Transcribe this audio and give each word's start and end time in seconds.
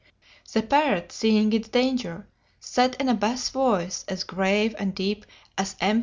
The 0.51 0.63
parrot, 0.63 1.11
seeing 1.11 1.53
its 1.53 1.67
danger, 1.69 2.25
said 2.59 2.95
in 2.99 3.07
a 3.07 3.13
bass 3.13 3.49
voice 3.49 4.03
as 4.07 4.23
grave 4.23 4.75
and 4.79 4.95
deep 4.95 5.27
as 5.59 5.75
M. 5.79 5.99